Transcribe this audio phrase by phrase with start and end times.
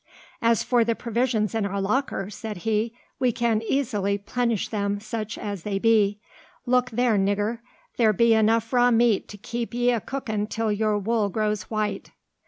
[0.41, 5.37] "As for the provisions in our locker," said he, "we can easily 'plenish them, such
[5.37, 6.19] as they be.
[6.65, 7.59] Look there, nigger.
[7.97, 12.09] There be enough raw meat to keep ye a' cookin' till your wool grows white."